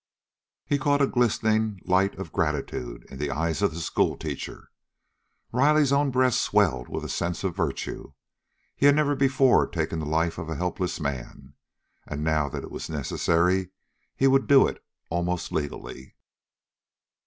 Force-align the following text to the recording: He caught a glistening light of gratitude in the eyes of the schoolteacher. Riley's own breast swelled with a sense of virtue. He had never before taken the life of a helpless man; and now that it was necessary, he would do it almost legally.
He 0.65 0.79
caught 0.79 0.99
a 1.03 1.05
glistening 1.05 1.79
light 1.85 2.17
of 2.17 2.31
gratitude 2.33 3.05
in 3.11 3.19
the 3.19 3.29
eyes 3.29 3.61
of 3.61 3.71
the 3.71 3.79
schoolteacher. 3.79 4.71
Riley's 5.51 5.91
own 5.93 6.09
breast 6.09 6.41
swelled 6.41 6.89
with 6.89 7.05
a 7.05 7.07
sense 7.07 7.43
of 7.43 7.55
virtue. 7.55 8.13
He 8.75 8.87
had 8.87 8.95
never 8.95 9.15
before 9.15 9.67
taken 9.67 9.99
the 9.99 10.07
life 10.07 10.39
of 10.39 10.49
a 10.49 10.55
helpless 10.55 10.99
man; 10.99 11.53
and 12.07 12.23
now 12.23 12.49
that 12.49 12.63
it 12.63 12.71
was 12.71 12.89
necessary, 12.89 13.69
he 14.15 14.25
would 14.25 14.47
do 14.47 14.65
it 14.67 14.83
almost 15.11 15.51
legally. 15.51 16.15